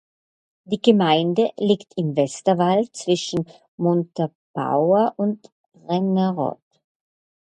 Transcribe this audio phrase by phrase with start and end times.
[0.65, 3.45] Die Gemeinde liegt im Westerwald zwischen
[3.77, 5.51] Montabaur und
[5.87, 6.57] Rennerod.